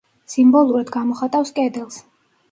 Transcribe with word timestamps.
სიმბოლურად 0.35 0.87
გამოხატავს 0.95 1.51
კედელს. 1.59 1.99